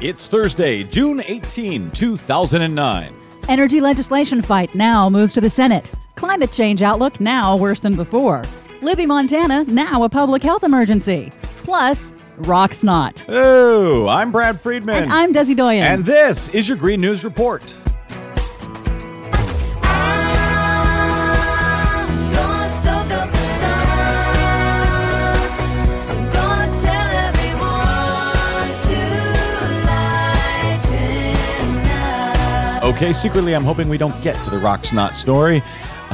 [0.00, 3.14] It's Thursday, June 18, 2009.
[3.48, 5.90] Energy legislation fight now moves to the Senate.
[6.14, 8.44] Climate change outlook now worse than before.
[8.80, 11.32] Libby, Montana, now a public health emergency.
[11.64, 13.24] Plus, rock not.
[13.28, 15.02] Oh, I'm Brad Friedman.
[15.02, 15.84] And I'm Desi Doyen.
[15.84, 17.74] And this is your Green News Report.
[32.98, 35.62] Okay, secretly, I'm hoping we don't get to the Rock Snot story.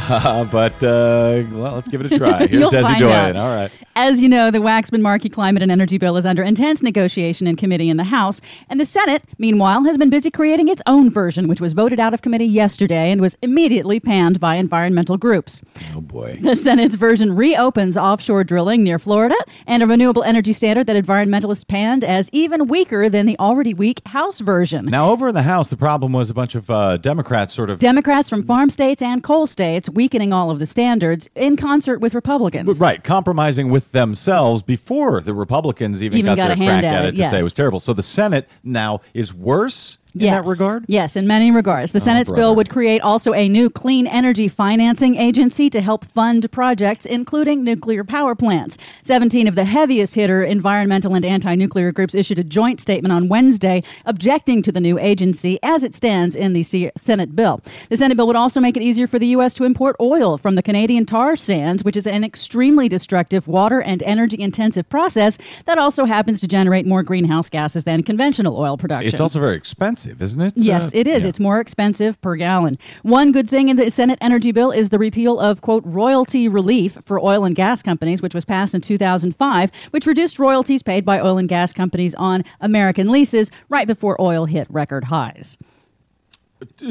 [0.55, 2.47] But, uh, well, let's give it a try.
[2.47, 3.37] Here's Desi Doyen.
[3.37, 3.71] All right.
[3.97, 7.57] As you know, the Waxman Markey Climate and Energy Bill is under intense negotiation in
[7.57, 11.49] committee in the House, and the Senate, meanwhile, has been busy creating its own version,
[11.49, 15.63] which was voted out of committee yesterday and was immediately panned by environmental groups.
[15.95, 16.39] Oh, boy.
[16.43, 19.37] The Senate's version reopens offshore drilling near Florida
[19.67, 24.01] and a renewable energy standard that environmentalists panned as even weaker than the already weak
[24.07, 24.87] House version.
[24.87, 27.79] Now, over in the House, the problem was a bunch of uh, Democrats sort of.
[27.79, 32.15] Democrats from farm states and coal states weakening all of the standards in concert with
[32.15, 32.81] Republicans.
[32.81, 37.05] Right, compromising with themselves before the Republicans even, Even got their a crack at at
[37.07, 37.81] it, it, to say it was terrible.
[37.81, 40.45] So the Senate now is worse in Yes.
[40.45, 40.85] that regard?
[40.89, 41.93] Yes, in many regards.
[41.93, 42.43] The oh, Senate's brother.
[42.43, 47.65] bill would create also a new clean energy financing agency to help fund projects, including
[47.65, 48.79] nuclear power plants.
[49.03, 53.29] 17 of the heaviest hitter environmental and anti nuclear groups issued a joint statement on
[53.29, 57.61] Wednesday objecting to the new agency as it stands in the Se- Senate bill.
[57.89, 59.55] The Senate bill would also make it easier for the U.S.
[59.55, 64.03] to import oil from the Canadian tar sands, which is an extremely destructive water and
[64.05, 69.09] energy intensive process that also happens to generate more greenhouse gases than conventional oil production.
[69.09, 70.53] It's also very expensive, isn't it?
[70.57, 71.23] Yes, Uh, it is.
[71.23, 71.29] yeah.
[71.31, 72.77] It's more expensive per gallon.
[73.03, 76.99] One good thing in the Senate energy bill is the repeal of, quote, royalty relief
[77.05, 81.21] for oil and gas companies, which was passed in 2005, which reduced royalties paid by
[81.21, 85.57] oil and gas companies on American leases right before oil hit record highs.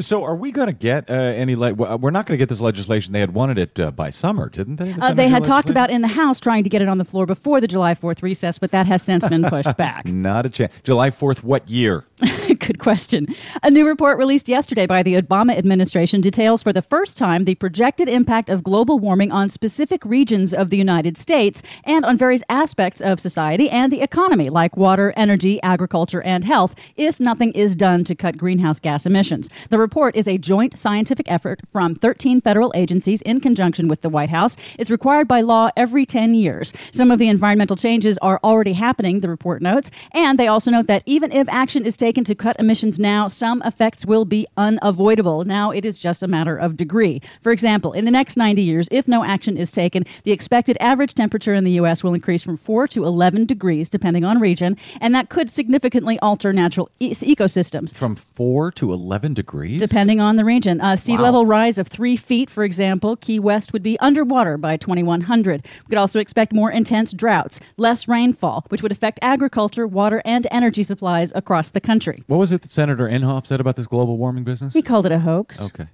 [0.02, 1.56] So, are we going to get uh, any?
[1.56, 3.12] Le- we're not going to get this legislation.
[3.12, 4.92] They had wanted it uh, by summer, didn't they?
[4.92, 7.06] the Uh, they had talked about in the House trying to get it on the
[7.06, 10.06] floor before the July 4th recess, but that has since been pushed back.
[10.06, 10.72] Not a chance.
[10.84, 11.44] July fourth.
[11.44, 12.06] What year?
[12.66, 13.28] Good question.
[13.62, 17.56] A new report released yesterday by the Obama administration details for the first time the
[17.56, 22.42] projected impact of global warming on specific regions of the United States and on various
[22.48, 27.76] aspects of society and the economy, like water, energy, agriculture, and health, if nothing is
[27.76, 29.50] done to cut greenhouse gas emissions.
[29.70, 34.10] The report is a joint scientific effort from 13 federal agencies in conjunction with the
[34.10, 34.56] White House.
[34.80, 36.72] It's required by law every 10 years.
[36.94, 40.88] Some of the environmental changes are already happening, the report notes, and they also note
[40.88, 45.46] that even if action is taken to cut emissions now, some effects will be unavoidable.
[45.46, 47.22] Now it is just a matter of degree.
[47.42, 51.14] For example, in the next 90 years, if no action is taken, the expected average
[51.14, 52.04] temperature in the U.S.
[52.04, 56.52] will increase from 4 to 11 degrees, depending on region, and that could significantly alter
[56.54, 57.94] natural e- ecosystems.
[57.94, 59.80] From four to eleven degrees.
[59.80, 60.80] Depending on the region.
[60.82, 61.24] A sea Wow.
[61.24, 65.62] level rise of three feet, for example, Key West would be underwater by 2100.
[65.86, 70.48] We could also expect more intense droughts, less rainfall, which would affect agriculture, water, and
[70.52, 72.24] energy supplies across the country.
[72.28, 74.74] What was it that Senator Inhofe said about this global warming business?
[74.74, 75.62] He called it a hoax.
[75.62, 75.88] Okay.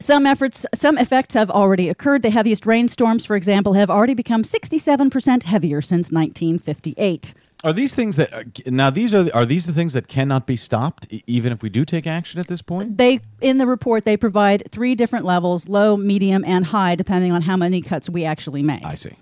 [0.00, 2.22] Some efforts, some effects have already occurred.
[2.22, 7.34] The heaviest rainstorms, for example, have already become 67% heavier since 1958.
[7.62, 10.56] Are these things that uh, now these are are these the things that cannot be
[10.56, 12.96] stopped even if we do take action at this point?
[12.96, 17.42] They in the report they provide three different levels: low, medium, and high, depending on
[17.42, 18.82] how many cuts we actually make.
[18.82, 19.14] I see.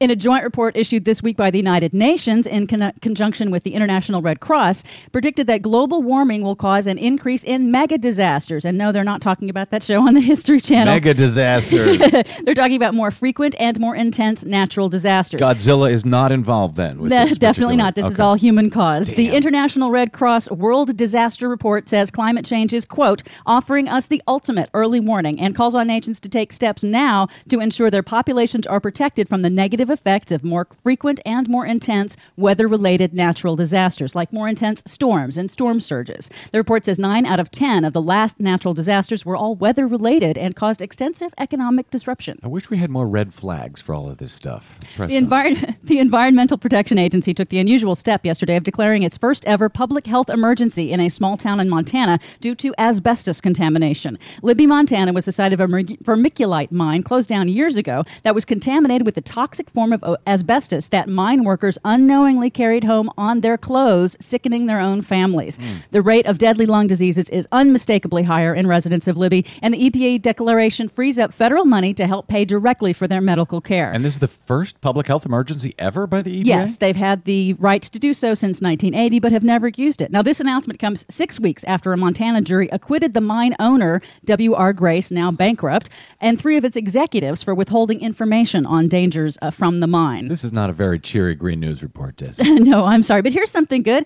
[0.00, 3.64] In a joint report issued this week by the United Nations in con- conjunction with
[3.64, 8.64] the International Red Cross, predicted that global warming will cause an increase in mega disasters.
[8.64, 10.94] And no, they're not talking about that show on the History Channel.
[10.94, 11.98] Mega disasters.
[12.44, 15.42] they're talking about more frequent and more intense natural disasters.
[15.42, 16.98] Godzilla is not involved then.
[17.02, 17.94] With No, this definitely particular- not.
[17.94, 19.16] This is all human caused.
[19.16, 24.22] The International Red Cross World Disaster Report says climate change is, quote, offering us the
[24.26, 28.66] ultimate early warning and calls on nations to take steps now to ensure their populations
[28.66, 33.56] are protected from the negative effects of more frequent and more intense weather related natural
[33.56, 36.30] disasters, like more intense storms and storm surges.
[36.52, 39.86] The report says nine out of 10 of the last natural disasters were all weather
[39.86, 42.38] related and caused extensive economic disruption.
[42.42, 44.78] I wish we had more red flags for all of this stuff.
[44.96, 45.16] Press The.
[45.16, 49.68] Envir- the Environmental Protection Agency took the unusual step yesterday of declaring its first ever
[49.68, 54.18] public health emergency in a small town in Montana due to asbestos contamination.
[54.42, 58.44] Libby, Montana was the site of a vermiculite mine closed down years ago that was
[58.44, 63.56] contaminated with the toxic form of asbestos that mine workers unknowingly carried home on their
[63.56, 65.58] clothes, sickening their own families.
[65.90, 69.90] The rate of deadly lung diseases is unmistakably higher in residents of Libby, and the
[69.90, 73.90] EPA declaration frees up federal money to help pay directly for their medical care.
[73.92, 76.46] And this is the first public health emergency ever by the EPA?
[76.46, 80.10] Yes, they've had the right to do so since 1980, but have never used it.
[80.10, 84.72] Now, this announcement comes six weeks after a Montana jury acquitted the mine owner, W.R.
[84.72, 85.88] Grace, now bankrupt,
[86.20, 90.26] and three of its executives for withholding information on dangers uh, from the mine.
[90.26, 92.58] This is not a very cheery Green News report, Desi.
[92.66, 94.04] no, I'm sorry, but here's something good.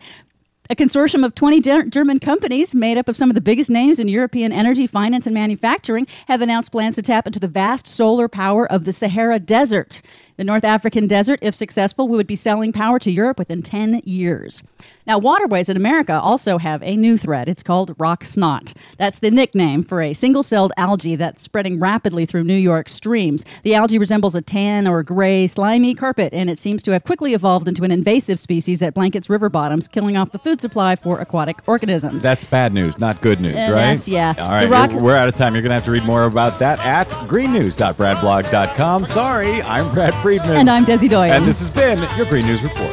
[0.71, 4.01] A consortium of 20 Ger- German companies, made up of some of the biggest names
[4.01, 8.29] in European energy, finance, and manufacturing, have announced plans to tap into the vast solar
[8.29, 10.01] power of the Sahara Desert.
[10.37, 14.63] The North African desert, if successful, would be selling power to Europe within 10 years.
[15.07, 17.49] Now, waterways in America also have a new threat.
[17.49, 18.73] It's called rock snot.
[18.99, 23.45] That's the nickname for a single celled algae that's spreading rapidly through New York streams.
[23.63, 27.35] The algae resembles a tan or gray, slimy carpet, and it seems to have quickly
[27.35, 31.19] evolved into an invasive species that blankets river bottoms, killing off the food supply for
[31.21, 32.23] aquatic organisms.
[32.23, 34.07] That's bad news, not good news, Uh, right?
[34.09, 34.35] yeah.
[34.39, 35.55] All right, rock- we're- we're out of time.
[35.55, 39.07] You're going to have to read more about that at greennews.bradblog.com.
[39.07, 40.57] Sorry, I'm Brad Friedman.
[40.57, 41.37] and I'm Desi Doyen.
[41.37, 42.91] And this has been your Green News Report.